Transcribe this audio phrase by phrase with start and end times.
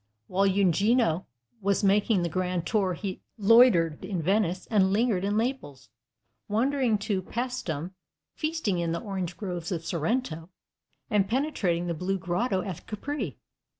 [0.25, 1.27] While Eugenio
[1.61, 5.89] was making the grand tour he loitered in Venice and lingered in Naples,
[6.47, 7.93] wandering to Paestum,
[8.33, 10.49] feasting in the orange groves of Sorrento,
[11.11, 13.37] and penetrating the Blue Grotto at Capri.